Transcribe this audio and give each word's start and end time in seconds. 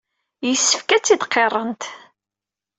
Yessefk 0.47 0.89
ad 0.95 1.03
t-id-qirrent. 1.03 1.83